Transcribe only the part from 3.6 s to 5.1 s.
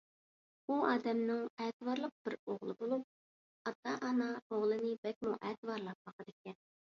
ئاتا- ئانا ئوغلىنى